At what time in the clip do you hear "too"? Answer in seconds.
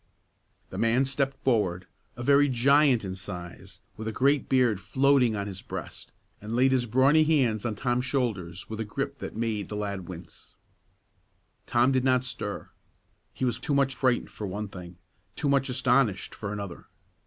13.59-13.75, 15.35-15.47